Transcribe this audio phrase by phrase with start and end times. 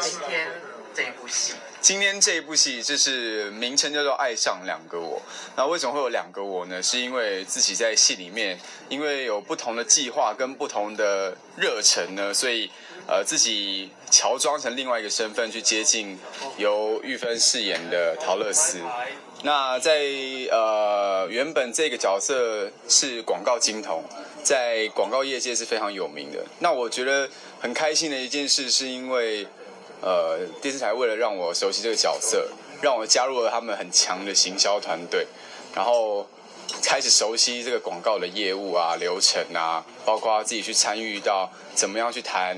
[0.00, 0.48] 今天
[0.94, 5.18] 这一部戏，今天这一部戏就是名称叫做《爱上两个我》。
[5.56, 6.82] 那为什么会有两个我呢？
[6.82, 8.58] 是因为自己在戏里面，
[8.88, 12.70] 因为有不同的计划跟不同的热忱呢，所以
[13.08, 16.18] 呃自己乔装成另外一个身份去接近
[16.58, 18.78] 由玉芬饰演的陶乐斯。
[19.42, 20.00] 那在
[20.50, 24.02] 呃原本这个角色是广告金童，
[24.42, 26.44] 在广告业界是非常有名的。
[26.58, 27.28] 那我觉得
[27.60, 29.46] 很开心的一件事，是因为
[30.06, 32.48] 呃电视台为了让我熟悉这个角色，
[32.80, 35.26] 让我加入了他们很强的行销团队，
[35.74, 36.24] 然后
[36.80, 42.56] 开始熟悉这个广告的业务啊、流程啊，包括自己去参与到怎么样去谈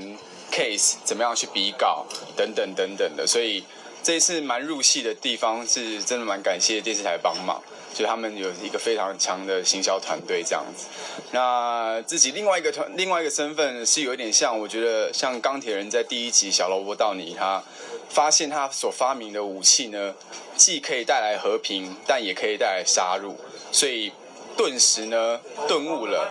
[0.51, 2.05] case，怎么样去比稿
[2.37, 3.63] 等等等等的，所以。
[4.01, 7.61] 这一次蛮入戏的地方，是真的蛮感谢电视台帮忙，
[7.93, 10.85] 就他们有一个非常强的行销团队这样子。
[11.31, 17.61] 那自己另外一个团，另外一个身份是有一点像，我觉得像钢铁人在第一集小萝卜道尼，他
[18.09, 20.15] 发现他所发明的武器呢，
[20.55, 23.35] 既可以带来和平，但也可以带来杀戮，
[23.71, 24.11] 所以。
[24.59, 26.29] 顿时呢，顿悟了。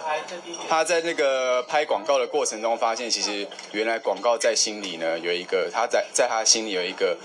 [0.68, 7.16] 他在那个拍广告的过程中，发现其实原来广告在心里呢有一个，他在在他心里有一个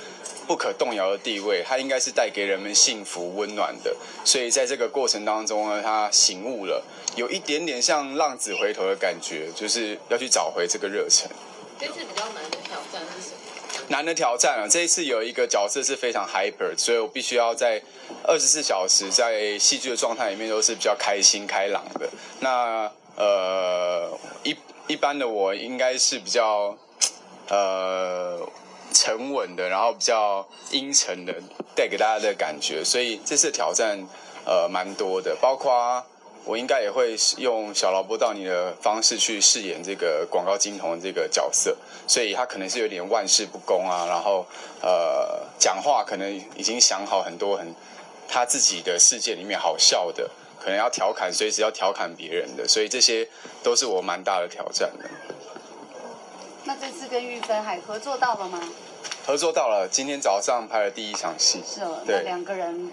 [0.48, 1.62] 不可动摇的地位。
[1.68, 3.94] 他应该是带给人们幸福温暖的。
[4.24, 6.81] 所以在这个过程当中呢，他醒悟了，
[7.18, 11.30] 有一点点像浪子回头的感觉，就是要去找回这个热忱。
[11.78, 13.53] 这次比较难的挑战是什么？
[13.94, 14.66] 难的挑战啊！
[14.68, 17.80] 这一次有一个角色是非常 hyper，所以我必须要在
[18.24, 22.10] 二十四小时在戏剧的状态里面都是比较开心开朗的。
[22.40, 24.10] 那呃
[24.44, 26.76] 一一般的我应该是比较
[27.50, 28.40] 呃
[28.92, 31.36] 沉稳的，然后比较阴沉的
[31.76, 32.84] 带给大家的感觉。
[32.84, 34.00] 所以这次挑战
[34.44, 36.04] 呃蛮多的，包括。
[36.46, 41.76] 我应该也会用小劳勃道尼的方式去饰演这个广告金童这个角色，
[42.08, 44.46] 所以他可能是有点万事不公啊，然后
[44.82, 47.74] 呃讲话可能已经想好很多很
[48.28, 53.28] 他自己的世界里面好笑的，可能要调侃，随时要调侃别人的，所以这些
[53.62, 55.09] 都是我蛮大的挑战的。
[56.66, 58.59] 那这次跟玉芬还合作到了吗？
[59.25, 61.63] 合作到了，今天早上拍了第一场戏。
[61.66, 62.91] 是哦，对，两个人。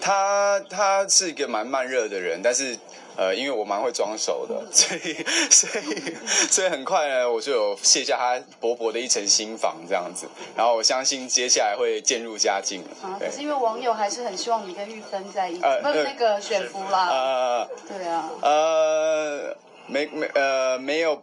[0.00, 2.78] 他他是一个蛮慢热的人，但是
[3.16, 5.14] 呃，因为我蛮会装熟的，所以
[5.50, 6.14] 所以
[6.48, 10.26] 所以很快呢，我就有卸下他薄薄的一层心防这样子。
[10.54, 12.84] 然后我相信接下来会渐入佳境。
[13.02, 17.08] 啊，可是因为网友还是很希望你跟玉芬在一起，不是那个选服啦。
[17.08, 18.30] 呃，对啊。
[18.42, 19.56] 呃，
[19.88, 21.20] 没没呃没有。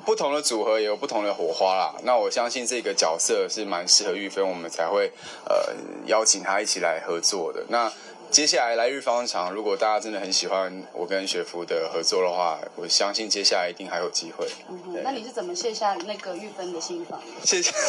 [0.00, 1.94] 不同的组合也有不同的火花啦。
[2.02, 5.12] 那我相信这个角色是蛮适合玉芬，我们才会
[5.46, 5.74] 呃
[6.06, 7.64] 邀请他一起来合作的。
[7.68, 7.92] 那
[8.30, 14.48] 接下来来日方长，如果大家真的很喜欢我跟雪芙的合作的话，我相信接下来一定还有机会。
[14.68, 17.20] 嗯那你是怎么卸下那个玉芬的心房？
[17.44, 17.70] 谢谢。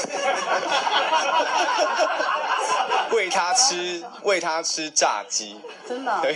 [3.12, 5.60] 喂他吃，喂他吃炸鸡。
[5.88, 6.36] 真的。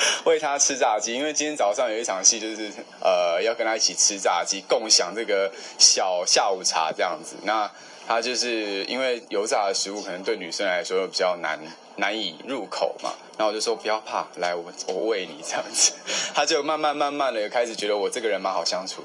[0.24, 7.36] 喂他吃炸鸡，因为今天早上有一场戏，就是呃要跟他一起吃炸鸡，共享这个小下午茶这样子。
[7.44, 7.70] 那
[8.06, 11.58] 他就是因为油炸的食物可能对女生来说比较难
[12.00, 15.92] 难以入口嘛，然后我就说不要怕，来我我喂你这样子。
[16.34, 19.04] 他就慢慢慢慢的开始觉得我这个人蛮好相处，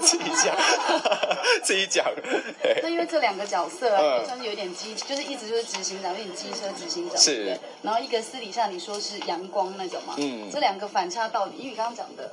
[0.00, 0.56] 自己讲
[1.62, 2.04] 自己讲。
[2.82, 7.16] 那因为这两个角色啊算是有点机，就是一直就是执行长，有点机车执行长。
[7.16, 7.56] 是。
[7.80, 12.28] 然后一个私底下你说是阳光那种嘛，嗯，这两个反差到底，因为你刚刚讲的。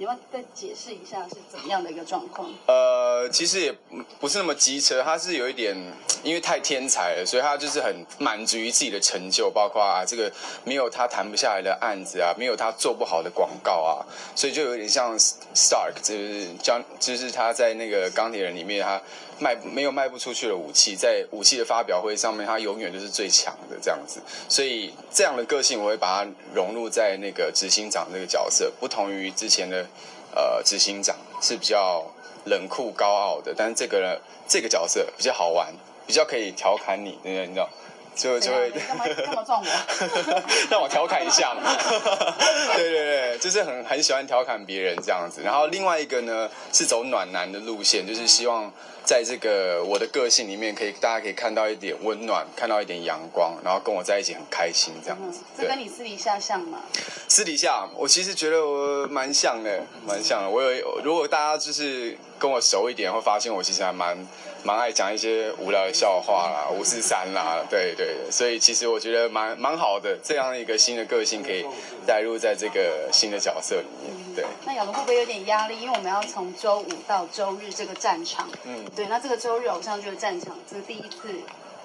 [0.00, 2.50] 你要再解释一下是怎么样的一个状况？
[2.66, 3.70] 呃，其实也
[4.18, 5.76] 不是那么机车，他是有一点，
[6.22, 10.32] 因为太天才了，所以他就是很满足于自己的成就，包括啊这个
[10.64, 14.00] 没有他谈不下来的案子啊，没有他做不好的广告啊，
[14.34, 18.98] 所以就有点像 Stark，就是将就是他在那个钢铁人里面，他
[19.38, 29.86] 卖没有卖不出去的武器，在武器的发表会上面，他永远都是最强的这样子，所以这样的个性我会把它融入在那个执行长这个角色，不同于之前的。
[30.34, 32.04] 呃，执行长是比较
[32.44, 35.72] 冷酷高傲的，但是这个这个角色比较好玩，
[36.06, 37.46] 比较可以调侃你，对不对？
[37.46, 37.68] 你知道，
[38.14, 39.70] 就就会干嘛干嘛撞我？
[40.70, 41.62] 让我调侃一下嘛。
[42.76, 45.42] 对对对，就是很很喜欢调侃别人这样子。
[45.42, 48.72] 然后另外一个呢，是走暖男的路线，就是希望。
[49.02, 55.40] 在这个我的个性里面，可以大家可以看到一点温暖，看到一点阳光，然后跟我在一起很开心这样子。
[55.58, 56.78] 这跟你私底下像吗？
[57.26, 60.50] 私底下，我其实觉得我蛮像的，蛮像的。
[60.50, 64.16] 我有，如果大家就是跟我熟一点，会发现我其实还蛮
[64.64, 71.66] 蛮爱讲一些无聊的笑话啦，五四三啦，对对，所以其实我觉得蛮蛮好的，这样一个新的个性可以
[72.06, 74.34] 带入在这个新的角色里面。
[74.34, 75.78] 对，那亚龙会不会有点压力？
[75.78, 81.28] 因为我们要从周五到周日这个战场，嗯，对，那这个周日偶像剧的战场，这是第一次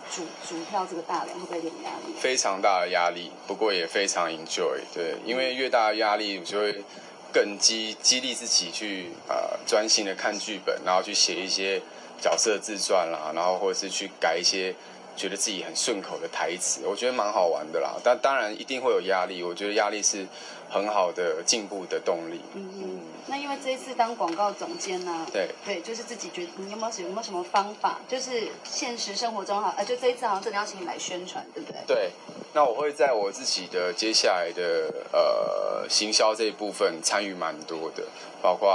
[0.10, 2.14] 主主跳这个大梁，会不会有点压力？
[2.18, 4.80] 非常大的压力，不过也非常 enjoy。
[4.94, 6.84] 对，因为越大的压力，就会
[7.36, 11.82] 更激激励自己去呃专心的看剧本，然后去写一些
[12.22, 14.74] 角色自传啦，然后或者是去改一些
[15.16, 17.96] 觉得自己很顺口的台词，我觉得蛮好玩的啦。
[18.04, 20.26] 但当然一定会有压力，我觉得压力是
[20.70, 22.40] 很好的进步的动力。
[22.54, 23.00] 嗯嗯。
[23.28, 28.00] 那因为这一次当广告总监呢，对对，就是自己觉得你有没有有没有什么方法？
[28.08, 31.82] 就是现实生活中哈，呃，就这一次好像真的要请你来宣传，对不对？
[31.88, 32.12] 对。
[32.54, 38.04] 那我会在我自己的接下来的呃行销这一部分参与蛮多的，
[38.42, 38.70] 包括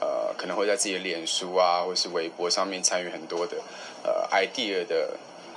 [0.00, 3.58] 呃可能会在自己的脸书啊，或是微博上面参与很多的
[4.02, 5.10] 呃 idea 的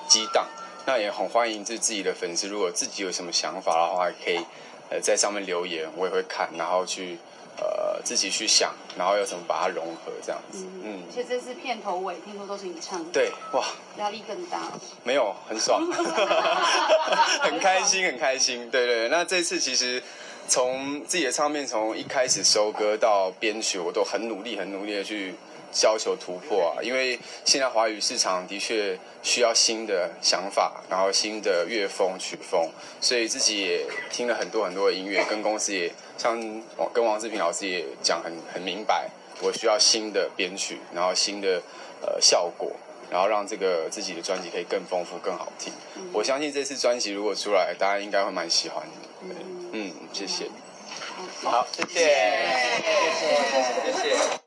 [0.07, 0.48] 激荡。
[0.86, 4.39] 那也很欢迎自自己的粉丝，如果自己有什么想法的话，可以
[4.89, 7.18] 呃在上面留言，我也会看，然后去。
[7.57, 10.65] 呃，自己去想，然后要怎么把它融合，这样子。
[10.83, 13.12] 嗯，其实这次片头尾听说都是你唱的。
[13.12, 13.63] 对，哇，
[14.00, 14.71] 压力更大。
[15.03, 15.86] 没有，很爽，
[17.44, 18.68] 很开心，很开心。
[18.71, 20.01] 对对，那这次其实
[20.47, 25.36] 从自己的唱片从一开始收歌到编曲，我都很努力，很努力的去。
[25.83, 32.69] 要求突破啊，因为现在华语市场的确需要新的想法，然后新的乐风曲风，
[33.00, 36.39] 所以自己也听了很多很多的音乐，跟公司也像
[36.94, 39.09] 跟王志平老师也讲很很明白，
[39.41, 41.62] 我需要新的编曲，然后新的
[42.01, 42.71] 呃效果，
[43.09, 45.71] 然后让这个自己的专辑可以更丰富、更好听。
[46.12, 49.35] 我相信这次专辑如果出来，大家应该会蛮喜欢的。
[49.71, 50.50] 嗯，谢谢。
[51.44, 52.00] 好，谢谢，
[52.73, 54.41] 谢谢，谢谢。